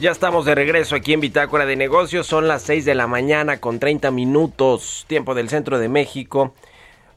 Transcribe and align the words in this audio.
Ya 0.00 0.12
estamos 0.12 0.44
de 0.44 0.54
regreso 0.54 0.94
aquí 0.94 1.12
en 1.12 1.20
Bitácora 1.20 1.66
de 1.66 1.74
Negocios. 1.74 2.28
Son 2.28 2.46
las 2.46 2.62
6 2.62 2.84
de 2.84 2.94
la 2.94 3.08
mañana 3.08 3.58
con 3.58 3.80
30 3.80 4.12
minutos, 4.12 5.04
tiempo 5.08 5.34
del 5.34 5.48
centro 5.48 5.80
de 5.80 5.88
México. 5.88 6.54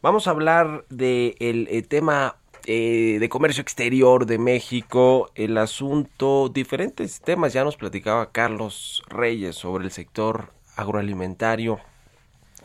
Vamos 0.02 0.26
a 0.26 0.32
hablar 0.32 0.84
del 0.90 1.35
eh, 1.40 1.84
tema 1.87 2.37
eh, 2.65 3.18
de 3.20 3.29
comercio 3.29 3.62
exterior 3.62 4.26
de 4.26 4.40
México, 4.40 5.29
el 5.35 5.59
asunto, 5.59 6.49
diferentes 6.49 7.21
temas. 7.21 7.54
Ya 7.54 7.63
nos 7.63 7.77
platicaba 7.77 8.32
Carlos 8.32 9.04
Reyes 9.09 9.55
sobre 9.57 9.85
el 9.85 9.91
sector 9.91 10.52
agroalimentario 10.76 11.79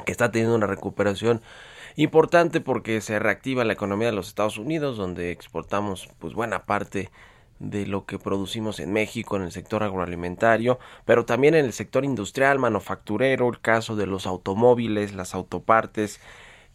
que 0.06 0.12
está 0.12 0.30
teniendo 0.30 0.56
una 0.56 0.66
recuperación 0.66 1.42
importante 1.94 2.62
porque 2.62 3.02
se 3.02 3.18
reactiva 3.18 3.66
la 3.66 3.74
economía 3.74 4.08
de 4.08 4.14
los 4.16 4.28
Estados 4.28 4.56
Unidos, 4.56 4.96
donde 4.96 5.30
exportamos 5.30 6.08
pues 6.18 6.32
buena 6.32 6.64
parte 6.64 6.98
de 7.00 7.10
lo 7.58 8.04
que 8.04 8.18
producimos 8.18 8.80
en 8.80 8.92
México 8.92 9.36
en 9.36 9.42
el 9.42 9.52
sector 9.52 9.82
agroalimentario, 9.82 10.78
pero 11.04 11.24
también 11.24 11.54
en 11.54 11.64
el 11.64 11.72
sector 11.72 12.04
industrial, 12.04 12.58
manufacturero, 12.58 13.48
el 13.48 13.60
caso 13.60 13.96
de 13.96 14.06
los 14.06 14.26
automóviles, 14.26 15.14
las 15.14 15.34
autopartes, 15.34 16.20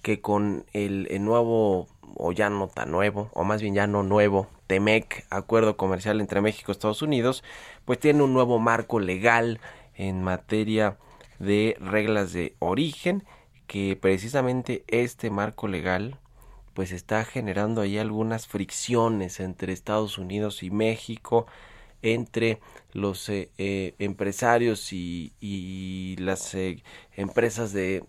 que 0.02 0.22
con 0.22 0.66
el, 0.74 1.08
nuevo, 1.24 1.88
o 2.16 2.32
ya 2.32 2.50
no 2.50 2.68
tan 2.68 2.92
nuevo, 2.92 3.30
o 3.34 3.44
más 3.44 3.62
bien 3.62 3.76
ya 3.76 3.88
no 3.88 4.04
nuevo, 4.04 4.48
TEMEC, 4.68 5.26
acuerdo 5.30 5.78
comercial 5.78 6.20
entre 6.22 6.42
México 6.42 6.72
y 6.72 6.74
Estados 6.74 7.02
Unidos, 7.02 7.44
pues 7.86 8.00
tiene 8.00 8.24
un 8.24 8.34
nuevo 8.34 8.58
marco 8.58 9.00
legal 9.00 9.60
en 9.96 10.24
materia 10.24 10.98
de 11.40 11.78
reglas 11.80 12.34
de 12.34 12.56
origen, 12.60 13.24
que 13.68 13.96
precisamente 13.96 14.84
este 14.88 15.30
marco 15.30 15.68
legal 15.68 16.20
pues 16.74 16.92
está 16.92 17.26
generando 17.26 17.82
ahí 17.82 17.98
algunas 17.98 18.48
fricciones 18.48 19.40
entre 19.40 19.74
Estados 19.74 20.18
Unidos 20.18 20.64
y 20.64 20.72
México, 20.72 21.48
entre 22.02 22.60
los 22.94 23.30
eh, 23.30 23.52
eh, 23.58 23.96
empresarios 24.00 24.92
y, 24.92 26.16
las 26.20 26.54
eh, 26.56 26.84
empresas 27.16 27.74
de 27.74 28.04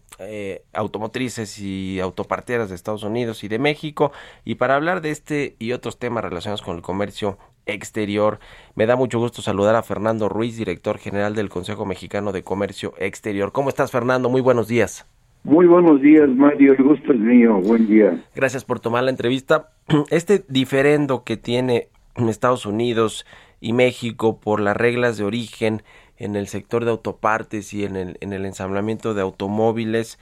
automotrices 0.72 1.58
y 1.58 1.98
autoparteras 2.00 2.69
de 2.69 2.74
Estados 2.74 3.02
Unidos 3.02 3.44
y 3.44 3.48
de 3.48 3.58
México. 3.58 4.12
Y 4.44 4.56
para 4.56 4.76
hablar 4.76 5.00
de 5.00 5.10
este 5.10 5.56
y 5.58 5.72
otros 5.72 5.98
temas 5.98 6.24
relacionados 6.24 6.62
con 6.62 6.76
el 6.76 6.82
comercio 6.82 7.38
exterior, 7.66 8.41
me 8.75 8.87
da 8.87 8.97
mucho 8.97 9.19
gusto 9.19 9.42
saludar 9.42 9.76
a 9.76 9.82
Fernando 9.82 10.28
Ruiz, 10.28 10.56
director 10.56 10.98
general 10.98 11.34
del 11.34 11.48
Consejo 11.48 11.87
Mexicano 11.87 12.32
de 12.32 12.42
Comercio 12.42 12.94
Exterior. 12.98 13.53
¿Cómo 13.53 13.69
estás, 13.69 13.91
Fernando? 13.91 14.28
Muy 14.28 14.41
buenos 14.41 14.69
días. 14.69 15.06
Muy 15.44 15.66
buenos 15.66 16.00
días, 16.00 16.28
Mario. 16.28 16.72
El 16.72 16.84
gusto 16.84 17.12
es 17.12 17.19
mío. 17.19 17.60
Buen 17.60 17.88
día. 17.88 18.22
Gracias 18.34 18.64
por 18.64 18.78
tomar 18.78 19.03
la 19.03 19.10
entrevista. 19.10 19.70
Este 20.10 20.44
diferendo 20.48 21.25
que 21.25 21.36
tiene 21.36 21.88
Estados 22.14 22.64
Unidos 22.64 23.26
y 23.60 23.72
México 23.72 24.38
por 24.38 24.60
las 24.60 24.76
reglas 24.76 25.16
de 25.19 25.25
origen 25.25 25.82
en 26.16 26.36
el 26.36 26.47
sector 26.47 26.84
de 26.84 26.92
autopartes 26.92 27.75
y 27.75 27.84
en 27.84 27.97
el, 27.97 28.19
en 28.20 28.32
el 28.32 28.47
ensamblamiento 28.47 29.14
de 29.14 29.22
automóviles, 29.22 30.20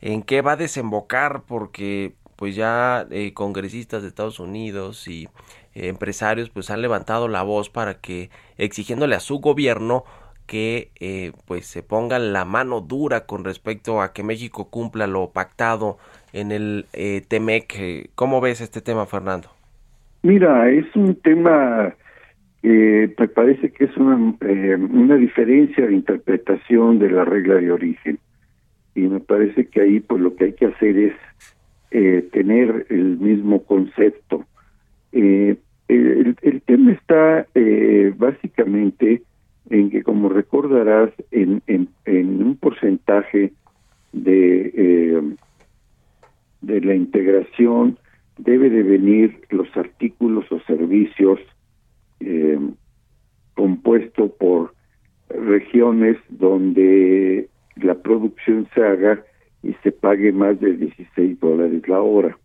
¿en 0.00 0.22
qué 0.22 0.42
va 0.42 0.52
a 0.52 0.56
desembocar? 0.56 1.42
Porque 1.48 2.14
pues 2.36 2.54
ya 2.54 3.06
eh, 3.10 3.34
congresistas 3.34 4.02
de 4.02 4.08
Estados 4.08 4.38
Unidos 4.38 5.08
y 5.08 5.28
eh, 5.74 5.88
empresarios 5.88 6.48
pues 6.48 6.70
han 6.70 6.80
levantado 6.80 7.26
la 7.26 7.42
voz 7.42 7.70
para 7.70 7.94
que 8.00 8.30
exigiéndole 8.56 9.16
a 9.16 9.20
su 9.20 9.40
gobierno 9.40 10.04
que 10.50 10.88
eh, 10.98 11.30
pues 11.46 11.64
se 11.64 11.84
ponga 11.84 12.18
la 12.18 12.44
mano 12.44 12.80
dura 12.80 13.24
con 13.24 13.44
respecto 13.44 14.02
a 14.02 14.12
que 14.12 14.24
México 14.24 14.68
cumpla 14.68 15.06
lo 15.06 15.30
pactado 15.30 15.98
en 16.32 16.50
el 16.50 16.86
eh, 16.92 17.22
TEMEC. 17.28 18.10
¿Cómo 18.16 18.40
ves 18.40 18.60
este 18.60 18.80
tema, 18.80 19.06
Fernando? 19.06 19.48
Mira, 20.24 20.68
es 20.68 20.86
un 20.96 21.14
tema 21.14 21.94
que 22.62 23.14
me 23.16 23.28
parece 23.28 23.70
que 23.70 23.84
es 23.84 23.96
una, 23.96 24.34
eh, 24.40 24.74
una 24.74 25.14
diferencia 25.14 25.86
de 25.86 25.94
interpretación 25.94 26.98
de 26.98 27.10
la 27.10 27.24
regla 27.24 27.54
de 27.54 27.70
origen. 27.70 28.18
Y 28.96 29.02
me 29.02 29.20
parece 29.20 29.66
que 29.66 29.82
ahí 29.82 30.00
pues 30.00 30.20
lo 30.20 30.34
que 30.34 30.46
hay 30.46 30.52
que 30.54 30.66
hacer 30.66 30.98
es 30.98 31.14
eh, 31.92 32.28
tener 32.32 32.86
el 32.90 33.18
mismo 33.18 33.62
concepto. 33.62 34.44
el, 35.12 35.60
el, 35.86 36.62
tema 36.62 36.90
está 36.90 37.46
básicamente 38.16 39.22
en 39.70 39.90
que, 39.90 40.02
como 40.02 40.28
recordarás, 40.28 41.10
en, 41.30 41.62
en, 41.66 41.88
en 42.04 42.42
un 42.42 42.56
porcentaje 42.56 43.52
de, 44.12 44.72
eh, 44.74 45.22
de 46.60 46.80
la 46.80 46.94
integración 46.94 47.98
debe 48.36 48.68
de 48.70 48.82
venir 48.82 49.40
los 49.50 49.68
artículos 49.76 50.50
o 50.50 50.60
servicios 50.60 51.38
eh, 52.20 52.58
compuesto 53.54 54.28
por 54.28 54.74
regiones 55.28 56.16
donde 56.28 57.48
la 57.76 57.94
producción 57.94 58.68
se 58.74 58.82
haga 58.82 59.22
y 59.62 59.74
se 59.82 59.92
pague 59.92 60.32
más 60.32 60.58
de 60.60 60.72
16 60.76 61.38
dólares 61.38 61.86
la 61.86 62.00
hora. 62.00 62.36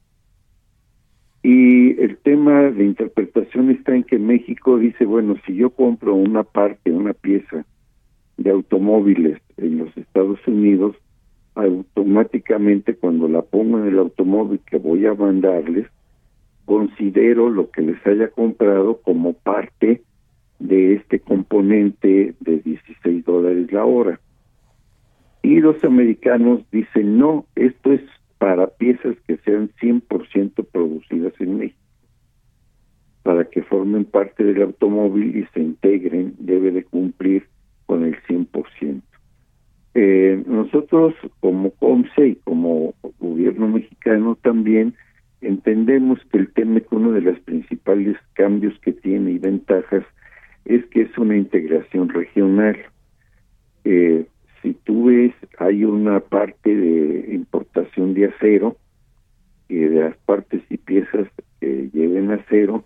Y 1.47 2.01
el 2.01 2.17
tema 2.17 2.71
de 2.71 2.83
interpretación 2.83 3.69
está 3.69 3.93
en 3.95 4.03
que 4.03 4.17
México 4.17 4.79
dice, 4.79 5.05
bueno, 5.05 5.35
si 5.45 5.53
yo 5.53 5.69
compro 5.69 6.15
una 6.15 6.41
parte, 6.41 6.89
una 6.89 7.13
pieza 7.13 7.67
de 8.37 8.49
automóviles 8.49 9.39
en 9.57 9.77
los 9.77 9.95
Estados 9.95 10.39
Unidos, 10.47 10.95
automáticamente 11.53 12.95
cuando 12.95 13.27
la 13.27 13.43
pongo 13.43 13.77
en 13.77 13.89
el 13.89 13.99
automóvil 13.99 14.59
que 14.65 14.79
voy 14.79 15.05
a 15.05 15.13
mandarles, 15.13 15.85
considero 16.65 17.51
lo 17.51 17.69
que 17.69 17.83
les 17.83 18.03
haya 18.07 18.29
comprado 18.29 18.99
como 19.03 19.33
parte 19.33 20.01
de 20.57 20.95
este 20.95 21.19
componente 21.19 22.33
de 22.39 22.57
16 22.57 23.23
dólares 23.23 23.71
la 23.71 23.85
hora. 23.85 24.19
Y 25.43 25.59
los 25.59 25.83
americanos 25.83 26.61
dicen, 26.71 27.19
no, 27.19 27.45
esto 27.53 27.93
es 27.93 28.01
para 28.45 28.67
piezas 28.67 29.15
que 29.27 29.37
sean 29.37 29.71
100% 29.81 30.67
producidas 30.71 31.33
en 31.39 31.57
México. 31.57 31.79
Para 33.23 33.45
que 33.45 33.63
formen 33.63 34.05
parte 34.05 34.43
del 34.43 34.61
automóvil 34.61 35.35
y 35.35 35.47
se 35.51 35.61
integren, 35.61 36.35
debe 36.37 36.69
de 36.69 36.83
cumplir 36.83 37.47
con 37.87 38.05
el 38.05 38.15
100%. 38.27 39.01
Eh, 39.95 40.43
nosotros 40.45 41.15
como 41.39 41.71
COMSE 41.71 42.27
y 42.27 42.35
como 42.35 42.93
gobierno 43.17 43.67
mexicano 43.67 44.37
también 44.39 44.93
entendemos 45.41 46.19
que 46.31 46.37
el 46.37 46.53
TEMEC 46.53 46.93
uno 46.93 47.13
de 47.13 47.21
los 47.21 47.39
principales 47.39 48.15
cambios 48.33 48.77
que 48.81 48.93
tiene 48.93 49.31
y 49.31 49.39
ventajas 49.39 50.05
es 50.65 50.85
que 50.91 51.01
es 51.01 51.17
una 51.17 51.35
integración 51.35 52.09
regional. 52.09 52.77
Eh, 53.85 54.27
si 54.65 54.73
tú 54.73 55.05
ves, 55.05 55.31
hay 55.59 55.85
una 55.85 56.19
parte 56.19 56.75
de 56.75 57.35
importación 57.35 58.15
de 58.15 58.25
acero, 58.25 58.77
y 59.69 59.75
de 59.75 60.01
las 60.01 60.17
partes 60.25 60.63
y 60.71 60.77
piezas 60.77 61.27
que 61.59 61.89
lleven 61.93 62.31
acero, 62.31 62.83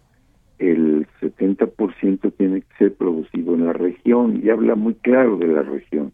el 0.57 1.07
70% 1.21 2.33
tiene 2.37 2.61
que 2.61 2.75
ser 2.77 2.95
producido 2.95 3.55
en 3.55 3.65
la 3.65 3.73
región, 3.73 4.41
y 4.43 4.49
habla 4.49 4.75
muy 4.75 4.93
claro 4.95 5.37
de 5.37 5.47
la 5.47 5.61
región. 5.61 6.11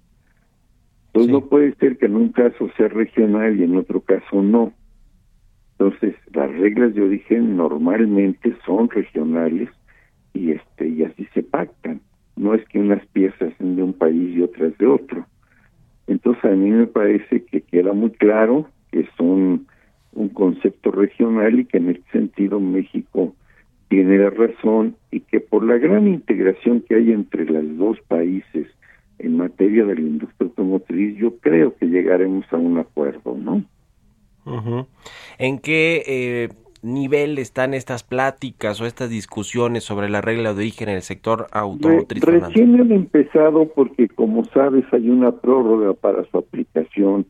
Entonces 1.07 1.31
no 1.31 1.41
puede 1.49 1.73
ser 1.75 1.97
que 1.97 2.05
en 2.05 2.15
un 2.15 2.29
caso 2.29 2.69
sea 2.77 2.87
regional 2.89 3.59
y 3.59 3.63
en 3.63 3.75
otro 3.75 4.01
caso 4.01 4.43
no. 4.43 4.71
Entonces, 5.71 6.13
las 6.31 6.51
reglas 6.57 6.93
de 6.93 7.01
origen 7.01 7.57
normalmente 7.57 8.55
son 8.65 8.87
regionales 8.89 9.69
y 10.33 10.51
este 10.51 10.89
y 10.89 11.03
así 11.03 11.27
se 11.33 11.41
pactan. 11.41 12.01
No 12.35 12.53
es 12.53 12.63
que 12.67 12.79
unas 12.79 13.03
piezas 13.07 13.51
sean 13.57 13.77
de 13.77 13.83
un 13.83 13.93
país 13.93 14.35
y 14.35 14.43
otras 14.43 14.77
de 14.77 14.85
otro. 14.85 15.25
Entonces 16.07 16.45
a 16.45 16.55
mí 16.55 16.69
me 16.69 16.87
parece 16.87 17.45
que 17.45 17.61
queda 17.61 17.93
muy 17.93 18.11
claro 18.11 18.67
que 18.91 19.01
es 19.01 19.09
un, 19.19 19.67
un 20.13 20.29
concepto 20.29 20.91
regional 20.91 21.59
y 21.59 21.65
que 21.65 21.77
en 21.77 21.89
este 21.89 22.11
sentido 22.11 22.59
México 22.59 23.33
tiene 23.89 24.17
la 24.17 24.29
razón 24.29 24.95
y 25.11 25.21
que 25.21 25.39
por 25.39 25.63
la 25.65 25.77
gran 25.77 26.07
integración 26.07 26.81
que 26.81 26.95
hay 26.95 27.11
entre 27.11 27.45
los 27.45 27.77
dos 27.77 27.97
países 28.07 28.67
en 29.19 29.37
materia 29.37 29.85
de 29.85 29.95
la 29.95 30.01
industria 30.01 30.47
automotriz, 30.49 31.17
yo 31.17 31.37
creo 31.37 31.75
que 31.75 31.85
llegaremos 31.85 32.45
a 32.51 32.57
un 32.57 32.79
acuerdo, 32.79 33.37
¿no? 33.37 33.63
¿En 35.37 35.59
qué 35.59 36.03
eh, 36.05 36.49
nivel 36.85 37.37
están 37.39 37.73
estas 37.73 38.03
pláticas 38.03 38.79
o 38.79 38.85
estas 38.85 39.09
discusiones 39.09 39.83
sobre 39.83 40.07
la 40.07 40.21
regla 40.21 40.53
de 40.53 40.59
origen 40.59 40.89
en 40.89 40.95
el 40.95 41.01
sector 41.01 41.47
automotriz? 41.51 42.23
recién 42.23 42.79
han 42.79 42.91
empezado 42.91 43.67
porque, 43.73 44.07
como 44.07 44.45
sabes, 44.45 44.85
hay 44.93 45.09
una 45.09 45.31
prórroga 45.31 45.93
para 45.93 46.23
su 46.25 46.37
aplicación 46.37 47.25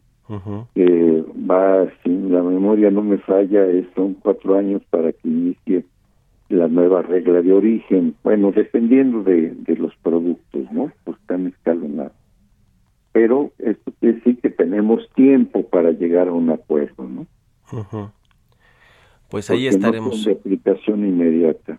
que 0.74 1.24
va, 1.50 1.88
si 2.04 2.10
la 2.10 2.42
memoria 2.42 2.90
no 2.90 3.04
me 3.04 3.18
falla, 3.20 3.66
son 3.96 4.16
cuatro 4.16 4.58
años 4.58 4.82
para 4.90 5.12
que 5.12 5.28
inicie 5.28 5.86
la 6.50 6.68
nueva 6.68 7.04
regla 7.04 7.42
de 7.42 7.54
origen. 7.54 8.16
Bueno, 8.24 8.52
dependiendo 8.52 9.24
de, 9.24 9.52
de 9.52 9.76
los 9.76 9.96
productos, 9.98 10.72
¿no? 10.72 10.92
Pues 11.04 11.18
están 11.20 11.48
escalonados. 11.48 12.14
Pero 13.12 13.52
esto 13.60 13.94
quiere 14.00 14.16
decir 14.16 14.40
que 14.42 14.50
tenemos 14.50 15.08
tiempo 15.16 15.64
para 15.64 15.92
llegar 15.92 16.28
a 16.28 16.34
un 16.34 16.50
acuerdo, 16.50 17.08
¿no? 17.08 17.28
Pues 19.36 19.50
ahí 19.50 19.68
estaremos. 19.68 20.24
de 20.24 20.32
aplicación 20.32 21.06
inmediata. 21.06 21.78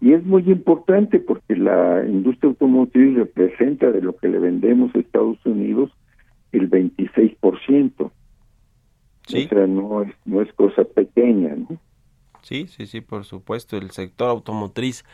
Y 0.00 0.14
es 0.14 0.24
muy 0.24 0.50
importante 0.50 1.18
porque 1.18 1.54
la 1.54 2.02
industria 2.06 2.48
automotriz 2.48 3.16
representa 3.16 3.90
de 3.90 4.00
lo 4.00 4.16
que 4.16 4.28
le 4.28 4.38
vendemos 4.38 4.90
a 4.94 5.00
Estados 5.00 5.36
Unidos 5.44 5.90
el 6.52 6.70
26%. 6.70 8.10
¿Sí? 9.26 9.44
O 9.44 9.48
sea, 9.50 9.66
no 9.66 10.04
es, 10.04 10.14
no 10.24 10.40
es 10.40 10.50
cosa 10.54 10.84
pequeña, 10.84 11.54
¿no? 11.54 11.78
Sí, 12.40 12.66
sí, 12.66 12.86
sí, 12.86 13.02
por 13.02 13.24
supuesto. 13.26 13.76
El 13.76 13.90
sector 13.90 14.30
automotriz 14.30 15.04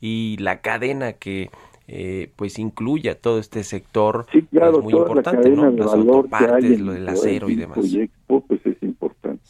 y 0.00 0.36
la 0.40 0.62
cadena 0.62 1.12
que 1.12 1.48
eh, 1.86 2.32
pues 2.34 2.58
incluya 2.58 3.20
todo 3.20 3.38
este 3.38 3.62
sector 3.62 4.26
sí, 4.32 4.42
claro, 4.50 4.78
es 4.78 4.84
muy 4.84 4.94
importante, 4.94 5.48
¿no? 5.50 5.70
Las 5.70 5.94
autopartes, 5.94 6.80
lo 6.80 6.92
del 6.92 7.08
acero 7.08 7.48
y 7.50 7.54
demás. 7.54 7.78
pues. 8.26 8.64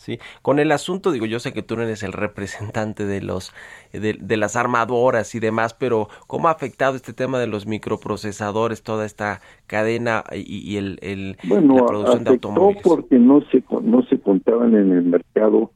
Sí, 0.05 0.19
con 0.43 0.59
el 0.59 0.71
asunto, 0.71 1.13
digo, 1.13 1.25
yo 1.25 1.41
sé 1.41 1.55
que 1.55 1.63
tú 1.63 1.77
no 1.77 1.83
eres 1.83 2.03
el 2.03 2.13
representante 2.13 3.07
de 3.07 3.23
los 3.23 3.55
de, 3.91 4.37
las 4.37 4.55
armadoras 4.55 5.35
y 5.35 5.41
demás, 5.41 5.73
pero 5.73 6.09
¿cómo 6.27 6.49
ha 6.49 6.51
afectado 6.51 6.95
este 6.95 7.15
tema 7.15 7.39
de 7.39 7.47
los 7.47 7.67
microprocesadores, 7.67 8.83
toda 8.83 9.07
esta 9.07 9.41
cadena 9.67 10.23
y, 10.31 10.77
el, 10.77 10.99
el 11.01 11.39
la 11.49 11.87
producción 11.87 12.23
de 12.23 12.31
automóviles? 12.33 12.83
porque 12.83 13.19
no 13.19 13.41
se 13.51 13.65
no 13.83 14.03
se 14.03 14.21
contaban 14.21 14.75
en 14.75 14.93
el 14.93 15.05
mercado 15.05 15.71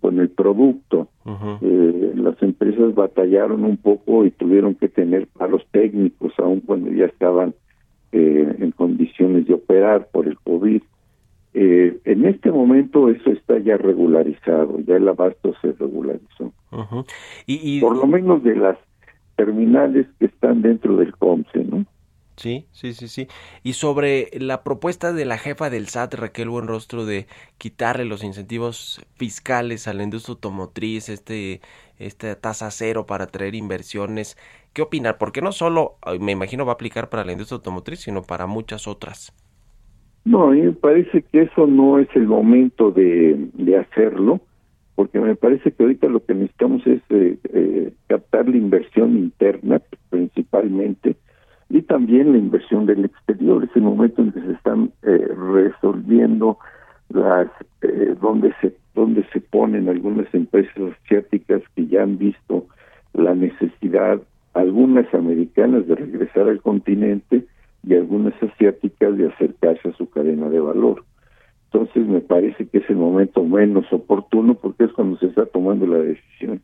con 0.00 0.20
el 0.20 0.30
producto. 0.30 1.08
Eh, 1.60 2.12
las 2.14 2.40
empresas 2.40 2.94
batallaron 2.94 3.64
un 3.64 3.78
poco 3.78 4.24
y 4.24 4.30
tuvieron 4.30 4.76
que 4.76 4.88
tener 4.88 5.26
paros 5.26 5.66
técnicos, 5.72 6.32
aun 6.38 6.60
cuando 6.60 6.92
ya 6.92 7.06
estaban 7.06 7.52
eh, 8.12 8.56
en 8.60 8.70
condiciones 8.70 9.48
de 9.48 9.54
operar 9.54 10.06
por 10.12 10.28
el 10.28 10.38
COVID. 10.38 10.82
Eh, 11.54 11.98
en 12.04 12.24
este 12.24 12.50
momento 12.50 13.10
eso 13.10 13.30
está 13.30 13.58
ya 13.58 13.76
regularizado, 13.76 14.80
ya 14.80 14.96
el 14.96 15.08
abasto 15.08 15.54
se 15.60 15.72
regularizó. 15.72 16.52
y, 17.46 17.80
por 17.80 17.96
lo 17.96 18.06
menos 18.06 18.42
de 18.42 18.56
las 18.56 18.78
terminales 19.36 20.06
que 20.18 20.26
están 20.26 20.62
dentro 20.62 20.96
del 20.96 21.14
COMSE, 21.16 21.64
¿no? 21.64 21.84
Sí, 22.36 22.66
sí, 22.72 22.94
sí, 22.94 23.08
sí. 23.08 23.28
Y 23.62 23.74
sobre 23.74 24.30
la 24.32 24.64
propuesta 24.64 25.12
de 25.12 25.26
la 25.26 25.36
jefa 25.36 25.68
del 25.68 25.88
SAT, 25.88 26.14
Raquel 26.14 26.48
Buenrostro, 26.48 27.04
de 27.04 27.26
quitarle 27.58 28.06
los 28.06 28.24
incentivos 28.24 29.04
fiscales 29.16 29.86
a 29.86 29.92
la 29.92 30.02
industria 30.02 30.34
automotriz, 30.34 31.10
este, 31.10 31.60
esta 31.98 32.34
tasa 32.36 32.70
cero 32.70 33.04
para 33.06 33.26
traer 33.26 33.54
inversiones, 33.54 34.38
¿qué 34.72 34.82
opinar? 34.82 35.18
Porque 35.18 35.42
no 35.42 35.52
solo, 35.52 35.98
me 36.20 36.32
imagino, 36.32 36.64
va 36.64 36.72
a 36.72 36.74
aplicar 36.74 37.10
para 37.10 37.24
la 37.24 37.32
industria 37.32 37.56
automotriz, 37.56 38.00
sino 38.00 38.22
para 38.22 38.46
muchas 38.46 38.88
otras. 38.88 39.34
No, 40.24 40.48
a 40.48 40.50
mí 40.52 40.62
me 40.62 40.72
parece 40.72 41.22
que 41.22 41.42
eso 41.42 41.66
no 41.66 41.98
es 41.98 42.08
el 42.14 42.26
momento 42.26 42.90
de, 42.90 43.48
de 43.54 43.76
hacerlo, 43.76 44.40
porque 44.94 45.18
me 45.18 45.34
parece 45.34 45.72
que 45.72 45.82
ahorita 45.82 46.06
lo 46.08 46.24
que 46.24 46.34
necesitamos 46.34 46.86
es 46.86 47.00
eh, 47.10 47.38
eh, 47.52 47.92
captar 48.06 48.48
la 48.48 48.56
inversión 48.56 49.16
interna, 49.16 49.80
principalmente, 50.10 51.16
y 51.68 51.82
también 51.82 52.32
la 52.32 52.38
inversión 52.38 52.86
del 52.86 53.04
exterior. 53.04 53.64
Es 53.64 53.74
el 53.74 53.82
momento 53.82 54.22
en 54.22 54.32
que 54.32 54.40
se 54.42 54.52
están 54.52 54.92
eh, 55.02 55.28
resolviendo 55.54 56.58
las 57.08 57.48
eh, 57.82 58.14
donde 58.20 58.52
se 58.60 58.74
donde 58.94 59.24
se 59.32 59.40
ponen 59.40 59.88
algunas 59.88 60.32
empresas 60.34 60.76
asiáticas 61.02 61.62
que 61.74 61.86
ya 61.86 62.02
han 62.02 62.18
visto 62.18 62.66
la 63.14 63.34
necesidad, 63.34 64.20
algunas 64.52 65.12
americanas 65.14 65.86
de 65.86 65.94
regresar 65.94 66.48
al 66.48 66.60
continente 66.60 67.46
y 67.84 67.94
algunas 67.94 68.34
asiáticas 68.42 69.16
de 69.16 69.28
acercarse 69.28 69.88
a 69.88 69.96
su 69.96 70.08
cadena 70.08 70.48
de 70.48 70.60
valor. 70.60 71.04
Entonces 71.72 72.06
me 72.06 72.20
parece 72.20 72.66
que 72.68 72.78
es 72.78 72.90
el 72.90 72.96
momento 72.96 73.42
menos 73.44 73.90
oportuno 73.92 74.54
porque 74.54 74.84
es 74.84 74.92
cuando 74.92 75.18
se 75.18 75.26
está 75.26 75.46
tomando 75.46 75.86
la 75.86 75.98
decisión. 75.98 76.60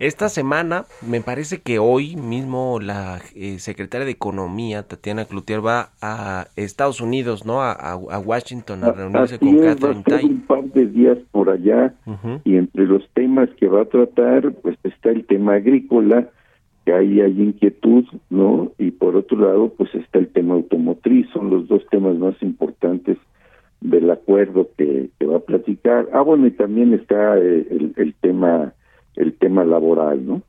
Esta 0.00 0.30
semana, 0.30 0.86
me 1.06 1.20
parece 1.20 1.60
que 1.60 1.78
hoy 1.78 2.16
mismo 2.16 2.78
la 2.80 3.20
eh, 3.34 3.58
secretaria 3.58 4.06
de 4.06 4.12
Economía, 4.12 4.84
Tatiana 4.84 5.26
Cloutier, 5.26 5.64
va 5.64 5.90
a 6.00 6.46
Estados 6.56 7.02
Unidos, 7.02 7.44
¿no? 7.44 7.60
A, 7.60 7.96
Washington 7.96 8.82
a 8.82 8.92
reunirse 8.92 9.38
con 9.38 9.58
Catherine 9.58 10.02
Tai. 10.02 10.24
un 10.24 10.40
par 10.46 10.64
de 10.64 10.86
días 10.86 11.18
por 11.32 11.50
allá 11.50 11.92
y 12.44 12.56
entre 12.56 12.86
los 12.86 13.06
temas 13.12 13.50
que 13.58 13.68
va 13.68 13.82
a 13.82 13.84
tratar, 13.84 14.52
pues 14.62 14.78
está 14.84 15.10
el 15.10 15.26
tema 15.26 15.56
agrícola, 15.56 16.30
que 16.90 16.96
ahí 16.96 17.20
hay 17.20 17.40
inquietud, 17.40 18.04
¿no? 18.30 18.72
Y 18.76 18.90
por 18.90 19.14
otro 19.14 19.38
lado, 19.38 19.72
pues 19.76 19.94
está 19.94 20.18
el 20.18 20.28
tema 20.28 20.54
automotriz, 20.54 21.28
son 21.32 21.48
los 21.48 21.68
dos 21.68 21.86
temas 21.88 22.16
más 22.16 22.34
importantes 22.42 23.16
del 23.80 24.10
acuerdo 24.10 24.68
que, 24.76 25.08
va 25.24 25.36
a 25.36 25.40
platicar. 25.40 26.08
Ah, 26.12 26.22
bueno, 26.22 26.48
y 26.48 26.50
también 26.50 26.92
está 26.92 27.38
eh, 27.38 27.66
el, 27.70 27.94
el 27.96 28.14
tema 28.14 28.74
el 29.14 29.36
tema 29.38 29.64
laboral, 29.64 30.26
¿no? 30.26 30.42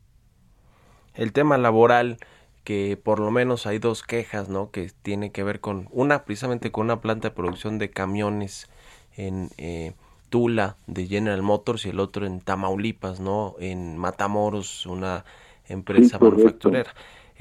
El 1.14 1.32
tema 1.34 1.58
laboral 1.58 2.18
que 2.64 2.98
por 3.02 3.20
lo 3.20 3.30
menos 3.30 3.68
hay 3.68 3.78
dos 3.78 4.02
quejas, 4.02 4.50
¿no? 4.50 4.72
Que 4.72 4.90
tiene 5.02 5.32
que 5.32 5.44
ver 5.44 5.60
con 5.60 5.88
una 5.92 6.26
precisamente 6.26 6.72
con 6.72 6.86
una 6.86 7.02
planta 7.02 7.30
de 7.30 7.36
producción 7.36 7.78
de 7.78 7.92
camiones 7.92 8.68
en 9.16 9.50
eh, 9.58 9.94
Tula 10.30 10.78
de 10.88 11.06
General 11.06 11.42
Motors 11.42 11.86
y 11.86 11.90
el 11.90 12.00
otro 12.00 12.26
en 12.26 12.40
Tamaulipas, 12.40 13.20
¿no? 13.20 13.56
En 13.60 13.98
Matamoros, 13.98 14.86
una 14.86 15.26
empresa 15.68 16.20
manufacturera 16.20 16.92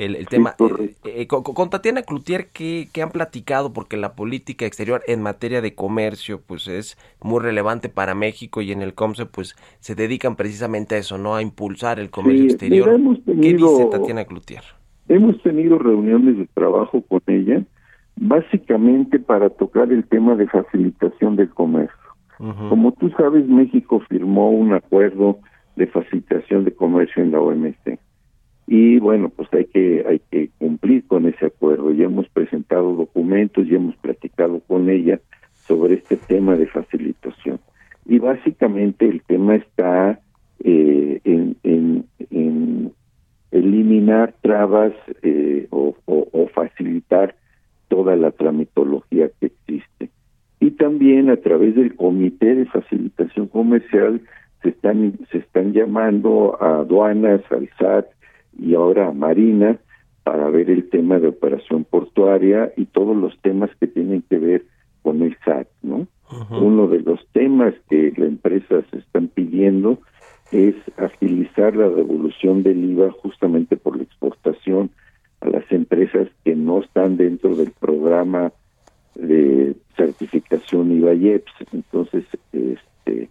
el, 0.05 0.27
tema. 0.27 0.55
Eh, 0.59 0.95
eh, 1.05 1.27
con, 1.27 1.71
Tatiana 1.71 2.03
Cloutier, 2.03 2.49
¿qué, 2.53 2.89
han 3.03 3.11
platicado? 3.11 3.73
Porque 3.73 3.97
la 3.97 4.15
política 4.15 4.67
exterior 4.67 5.03
en 5.07 5.23
materia 5.23 5.61
de 5.61 5.75
comercio, 5.75 6.41
pues 6.47 6.69
es 6.69 6.97
muy 7.23 7.41
relevante 7.41 7.89
para 7.89 8.15
México 8.15 8.63
y 8.63 8.73
en 8.73 8.83
el 8.83 8.95
COMSE, 8.95 9.27
pues 9.27 9.57
se 9.81 9.95
dedican 9.95 10.37
precisamente 10.37 10.95
a 10.95 10.99
eso, 10.99 11.19
¿no? 11.19 11.35
A 11.35 11.43
impulsar 11.43 11.99
el 11.99 12.11
comercio 12.11 12.47
exterior. 12.47 12.99
¿Qué 13.27 13.55
dice 13.55 13.89
Tatiana 13.91 14.25
Cloutier? 14.25 14.63
Hemos 15.09 15.41
tenido 15.43 15.79
reuniones 15.79 16.39
de 16.39 16.47
trabajo 16.55 17.03
con 17.03 17.21
ella, 17.27 17.63
básicamente 18.17 19.19
para 19.19 19.51
tocar 19.51 19.93
el 19.93 20.05
tema 20.05 20.35
de 20.37 20.47
facilitación 20.47 21.37
del 21.37 21.51
comercio. 21.51 21.97
Como 22.71 22.93
tú 22.93 23.11
sabes, 23.19 23.47
México 23.47 24.01
firmó 24.09 24.51
un 24.51 24.73
acuerdo 24.73 25.41
de 25.77 25.87
facilitación 25.87 26.65
de 26.65 26.73
comercio 26.73 27.23
en 27.23 27.33
la 27.33 27.41
OMC 27.41 27.99
y 28.73 29.01
bueno, 29.01 29.31
pues 29.31 29.53
hay 29.53 29.65
que 29.65 30.05
hay 30.09 30.21
que 30.31 30.51
cumplir 30.59 31.05
con 31.09 31.27
ese 31.27 31.47
acuerdo. 31.47 31.91
Ya 31.91 32.05
hemos 32.05 32.29
presentado 32.29 32.95
documentos, 32.95 33.67
y 33.67 33.75
hemos 33.75 33.97
platicado 33.97 34.61
con 34.61 34.89
ella 34.89 35.19
sobre 35.67 35.95
este 35.95 36.17
tema 36.17 36.55
de 36.55 36.69
facilitación. 36.69 37.59
Y 38.07 38.21
básicamente 38.21 39.09
el 39.09 39.23
tema 39.23 39.57
está 39.57 40.21
eh, 40.63 41.21
en, 41.25 41.57
en, 41.65 42.93
eliminar 43.51 44.35
trabas 44.41 44.93
eh, 45.23 45.67
o, 45.71 45.97
o, 46.07 46.47
facilitar 46.55 47.35
toda 47.89 48.15
la 48.15 48.31
tramitología 48.31 49.31
que 49.41 49.47
existe. 49.47 50.11
Y 50.61 50.71
también 50.71 51.29
a 51.29 51.39
través 51.39 51.75
del 51.75 51.97
Comité 51.97 52.55
de 52.55 52.67
Facilitación 52.67 53.49
Comercial 53.49 54.21
se 54.63 54.69
están, 54.69 55.19
se 55.33 55.39
están 55.39 55.73
llamando 55.73 56.57
a 56.61 56.83
aduanas, 56.83 57.41
al 57.51 57.69
SAT, 57.77 58.07
y 58.61 58.75
ahora 58.75 59.13
Marina 59.13 59.79
para 60.23 60.49
ver 60.51 60.71
el 60.71 60.89
tema 60.91 61.19
de 61.19 61.29
operación 61.29 61.85
portuaria 61.85 62.73
y 62.77 62.85
todos 62.87 63.17
los 63.17 63.37
temas 63.41 63.71
que 63.81 63.87
tienen 63.87 64.23
que 64.29 64.39
ver 64.39 64.65
con 65.03 65.23
el 65.23 65.37
SAT, 65.45 65.69
¿no? 65.83 66.07
Uno 66.51 66.87
de 66.87 67.01
los 67.01 67.27
temas 67.33 67.75
que 67.89 68.13
la 68.17 68.27
empresa 68.27 68.83
se 68.91 68.99
están 68.99 69.29
pidiendo 69.29 69.99
es 70.53 70.77
agilizar 70.97 71.75
la 71.75 71.89
devolución 71.89 72.63
del 72.63 72.85
IVA 72.85 73.11
justamente 73.11 73.77
por 73.77 73.97
la 73.97 74.05
exportación 74.05 74.91
a 75.41 75.49
las 75.49 75.65
empresas 75.73 76.29
que 76.45 76.55
no 76.55 76.81
están 76.81 77.17
dentro 77.17 77.57
del 77.57 77.73
programa 77.73 78.53
eh, 79.17 79.75
certificación 79.97 80.93
IVAIEPS. 80.93 81.53
Entonces, 81.73 82.25
este, 82.53 83.29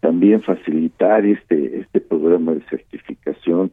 también 0.00 0.42
facilitar 0.42 1.24
este, 1.24 1.80
este 1.80 2.00
programa 2.00 2.52
de 2.52 2.62
certificación 2.68 3.72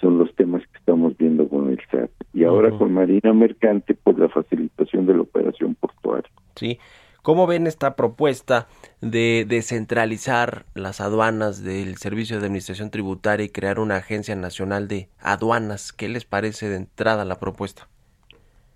son 0.00 0.18
los 0.18 0.34
temas 0.34 0.62
que 0.66 0.78
estamos 0.78 1.16
viendo 1.16 1.48
con 1.48 1.70
el 1.70 1.80
SAT. 1.90 2.10
Y 2.42 2.44
ahora 2.44 2.76
con 2.76 2.92
Marina 2.92 3.32
Mercante, 3.32 3.94
por 3.94 4.18
la 4.18 4.28
facilitación 4.28 5.06
de 5.06 5.14
la 5.14 5.22
operación 5.22 5.76
portuaria. 5.76 6.28
Sí. 6.56 6.80
¿Cómo 7.22 7.46
ven 7.46 7.68
esta 7.68 7.94
propuesta 7.94 8.66
de 9.00 9.46
descentralizar 9.48 10.64
las 10.74 11.00
aduanas 11.00 11.62
del 11.62 11.94
Servicio 11.98 12.40
de 12.40 12.46
Administración 12.46 12.90
Tributaria 12.90 13.46
y 13.46 13.48
crear 13.48 13.78
una 13.78 13.94
agencia 13.94 14.34
nacional 14.34 14.88
de 14.88 15.08
aduanas? 15.20 15.92
¿Qué 15.92 16.08
les 16.08 16.24
parece 16.24 16.68
de 16.68 16.78
entrada 16.78 17.24
la 17.24 17.38
propuesta? 17.38 17.86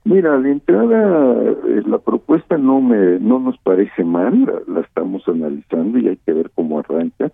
Mira, 0.05 0.39
de 0.39 0.53
entrada 0.53 1.43
eh, 1.43 1.83
la 1.87 1.99
propuesta 1.99 2.57
no 2.57 2.81
me 2.81 3.19
no 3.19 3.41
nos 3.41 3.59
parece 3.59 4.05
mal, 4.05 4.63
la, 4.69 4.83
estamos 4.83 5.27
analizando 5.27 5.99
y 5.99 6.07
hay 6.07 6.17
que 6.19 6.33
ver 6.33 6.53
cómo 6.55 6.79
arranca. 6.79 7.33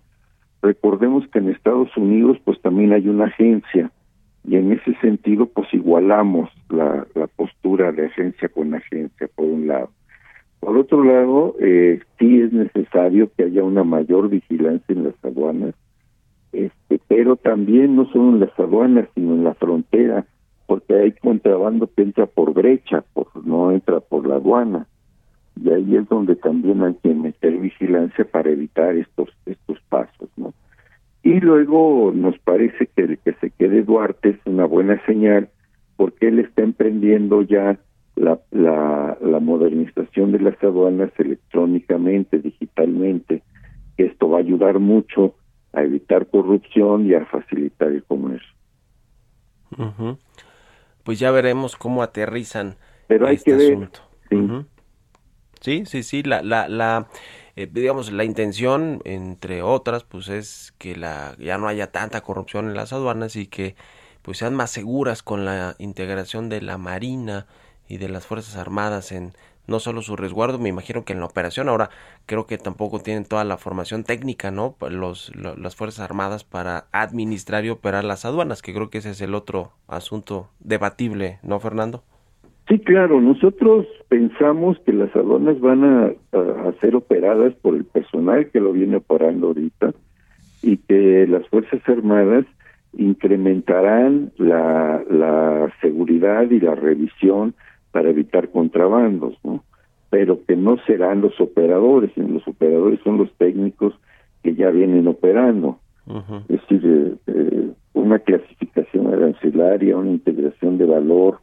Recordemos 0.63 1.27
que 1.27 1.37
en 1.37 1.49
Estados 1.49 1.95
Unidos 1.95 2.39
pues 2.43 2.59
también 2.63 2.91
hay 2.91 3.07
una 3.07 3.25
agencia 3.25 3.91
y 4.45 4.57
en 4.57 4.71
ese 4.73 4.93
sentido 4.99 5.45
pues 5.47 5.73
igualamos 5.73 6.49
la, 6.69 7.07
la 7.15 7.27
postura 7.27 7.91
de 7.91 8.07
agencia 8.07 8.49
con 8.49 8.73
agencia 8.73 9.29
por 9.35 9.45
un 9.45 9.67
lado. 9.67 9.89
Por 10.59 10.77
otro 10.77 11.03
lado, 11.03 11.55
eh, 11.59 11.99
sí 12.17 12.39
es 12.41 12.53
necesario 12.53 13.29
que 13.35 13.43
haya 13.43 13.63
una 13.63 13.83
mayor 13.83 14.29
vigilancia 14.29 14.95
en 14.95 15.03
las 15.03 15.25
aduanas, 15.25 15.75
este, 16.53 16.99
pero 17.07 17.35
también 17.35 17.95
no 17.95 18.05
solo 18.11 18.29
en 18.29 18.39
las 18.39 18.59
aduanas, 18.59 19.09
sino 19.13 19.33
en 19.33 19.43
la 19.43 19.55
frontera 19.55 20.25
porque 20.65 20.95
hay 20.95 21.11
contrabando 21.11 21.89
que 21.93 22.01
entra 22.01 22.25
por 22.25 22.53
brecha, 22.53 23.03
por, 23.13 23.27
no 23.45 23.71
entra 23.71 23.99
por 23.99 24.25
la 24.25 24.35
aduana. 24.35 24.87
Y 25.61 25.69
ahí 25.69 25.95
es 25.95 26.07
donde 26.09 26.35
también 26.35 26.81
hay 26.81 26.95
que 26.95 27.13
meter 27.13 27.57
vigilancia 27.57 28.25
para 28.25 28.49
evitar 28.49 28.95
estos 28.95 29.29
estos 29.45 29.79
pasos, 29.89 30.29
¿no? 30.35 30.53
Y 31.23 31.39
luego 31.39 32.11
nos 32.13 32.37
parece 32.39 32.87
que 32.87 33.03
el 33.03 33.17
que 33.19 33.33
se 33.35 33.49
quede 33.51 33.83
Duarte 33.83 34.29
es 34.29 34.39
una 34.45 34.65
buena 34.65 35.03
señal 35.05 35.49
porque 35.95 36.27
él 36.27 36.39
está 36.39 36.63
emprendiendo 36.63 37.41
ya 37.41 37.79
la, 38.15 38.39
la, 38.51 39.17
la 39.21 39.39
modernización 39.39 40.31
de 40.31 40.39
las 40.39 40.61
aduanas 40.63 41.11
electrónicamente, 41.17 42.39
digitalmente, 42.39 43.41
que 43.97 44.05
esto 44.05 44.29
va 44.29 44.37
a 44.37 44.41
ayudar 44.41 44.79
mucho 44.79 45.35
a 45.71 45.83
evitar 45.83 46.27
corrupción 46.27 47.07
y 47.07 47.13
a 47.13 47.25
facilitar 47.25 47.89
el 47.89 48.03
comercio 48.03 48.53
pues 51.03 51.19
ya 51.19 51.31
veremos 51.31 51.75
cómo 51.75 52.03
aterrizan 52.03 52.75
Pero 53.07 53.27
hay 53.27 53.35
este 53.35 53.51
que 53.51 53.57
ver, 53.57 53.73
asunto. 53.73 53.99
Sí. 55.61 55.85
sí, 55.85 56.03
sí, 56.03 56.23
la, 56.23 56.41
la, 56.41 56.67
la 56.67 57.07
eh, 57.55 57.69
digamos, 57.71 58.11
la 58.11 58.23
intención, 58.23 59.01
entre 59.05 59.61
otras, 59.61 60.03
pues 60.03 60.27
es 60.29 60.73
que 60.77 60.95
la, 60.95 61.35
ya 61.39 61.57
no 61.57 61.67
haya 61.67 61.91
tanta 61.91 62.21
corrupción 62.21 62.67
en 62.67 62.75
las 62.75 62.93
aduanas 62.93 63.35
y 63.35 63.47
que 63.47 63.75
pues 64.23 64.37
sean 64.39 64.55
más 64.55 64.71
seguras 64.71 65.21
con 65.21 65.45
la 65.45 65.75
integración 65.79 66.49
de 66.49 66.61
la 66.61 66.77
Marina 66.77 67.45
y 67.87 67.97
de 67.97 68.09
las 68.09 68.25
Fuerzas 68.25 68.55
Armadas 68.55 69.11
en 69.11 69.33
no 69.67 69.79
solo 69.79 70.01
su 70.01 70.15
resguardo, 70.15 70.59
me 70.59 70.69
imagino 70.69 71.05
que 71.05 71.13
en 71.13 71.19
la 71.19 71.25
operación 71.25 71.69
ahora 71.69 71.89
creo 72.25 72.45
que 72.45 72.57
tampoco 72.57 72.99
tienen 72.99 73.25
toda 73.25 73.43
la 73.43 73.57
formación 73.57 74.03
técnica, 74.03 74.51
¿no? 74.51 74.75
Los, 74.81 75.31
las 75.35 75.75
Fuerzas 75.75 76.01
Armadas 76.01 76.43
para 76.43 76.87
administrar 76.91 77.63
y 77.65 77.69
operar 77.69 78.03
las 78.03 78.25
aduanas, 78.25 78.61
que 78.61 78.73
creo 78.73 78.89
que 78.89 78.97
ese 78.97 79.11
es 79.11 79.21
el 79.21 79.35
otro 79.35 79.71
asunto 79.87 80.49
debatible, 80.59 81.39
¿no, 81.43 81.59
Fernando? 81.59 82.03
Sí, 82.73 82.79
claro, 82.79 83.21
nosotros 83.21 83.85
pensamos 84.09 84.79
que 84.79 84.93
las 84.93 85.15
aduanas 85.15 85.59
van 85.59 85.83
a, 85.83 86.05
a, 86.31 86.73
ser 86.81 86.95
operadas 86.95 87.53
por 87.61 87.75
el 87.75 87.85
personal 87.85 88.49
que 88.49 88.59
lo 88.59 88.73
viene 88.73 88.95
operando 88.95 89.49
ahorita 89.49 89.93
y 90.63 90.77
que 90.77 91.27
las 91.27 91.47
Fuerzas 91.49 91.87
Armadas 91.87 92.45
incrementarán 92.97 94.31
la, 94.37 95.03
la 95.07 95.71
seguridad 95.81 96.49
y 96.49 96.59
la 96.61 96.73
revisión 96.73 97.53
para 97.91 98.09
evitar 98.09 98.49
contrabandos, 98.49 99.37
¿no? 99.43 99.63
Pero 100.09 100.43
que 100.43 100.55
no 100.55 100.77
serán 100.87 101.21
los 101.21 101.39
operadores, 101.39 102.09
sino 102.15 102.29
los 102.29 102.47
operadores 102.47 102.99
son 103.03 103.19
los 103.19 103.31
técnicos 103.33 103.93
que 104.41 104.55
ya 104.55 104.71
vienen 104.71 105.07
operando. 105.07 105.77
Es 106.49 106.59
decir, 106.59 106.81
eh, 106.83 107.15
eh, 107.27 107.69
una 107.93 108.17
clasificación 108.17 109.13
arancelaria, 109.13 109.95
una 109.95 110.09
integración 110.09 110.79
de 110.79 110.85
valor, 110.87 111.37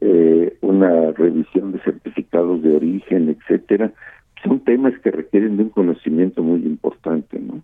eh, 0.00 0.56
una 0.60 1.12
revisión 1.12 1.72
de 1.72 1.80
certificados 1.80 2.62
de 2.62 2.76
origen, 2.76 3.28
etcétera, 3.28 3.92
son 4.42 4.60
temas 4.60 4.92
que 5.02 5.10
requieren 5.10 5.56
de 5.56 5.64
un 5.64 5.70
conocimiento 5.70 6.42
muy 6.42 6.60
importante, 6.64 7.40
¿no? 7.40 7.62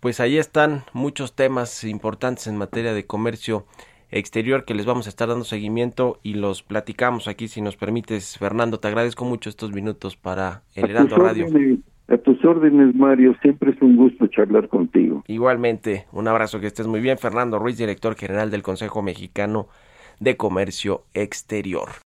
Pues 0.00 0.20
ahí 0.20 0.38
están 0.38 0.82
muchos 0.92 1.34
temas 1.34 1.84
importantes 1.84 2.46
en 2.46 2.56
materia 2.56 2.94
de 2.94 3.04
comercio 3.04 3.66
exterior 4.10 4.64
que 4.64 4.74
les 4.74 4.86
vamos 4.86 5.06
a 5.06 5.10
estar 5.10 5.28
dando 5.28 5.44
seguimiento 5.44 6.18
y 6.22 6.34
los 6.34 6.62
platicamos 6.62 7.28
aquí 7.28 7.48
si 7.48 7.60
nos 7.60 7.76
permites. 7.76 8.38
Fernando, 8.38 8.78
te 8.78 8.88
agradezco 8.88 9.24
mucho 9.24 9.50
estos 9.50 9.72
minutos 9.72 10.16
para 10.16 10.62
el 10.74 10.90
Heraldo 10.90 11.16
Radio. 11.16 11.46
a 12.08 12.16
tus 12.16 12.42
órdenes, 12.44 12.94
Mario, 12.94 13.34
siempre 13.42 13.72
es 13.72 13.82
un 13.82 13.96
gusto 13.96 14.26
charlar 14.28 14.68
contigo. 14.68 15.24
Igualmente, 15.26 16.06
un 16.12 16.28
abrazo, 16.28 16.60
que 16.60 16.68
estés 16.68 16.86
muy 16.86 17.00
bien. 17.00 17.18
Fernando 17.18 17.58
Ruiz, 17.58 17.76
director 17.76 18.14
general 18.14 18.50
del 18.50 18.62
Consejo 18.62 19.02
Mexicano 19.02 19.68
de 20.20 20.36
Comercio 20.36 21.04
Exterior. 21.14 22.07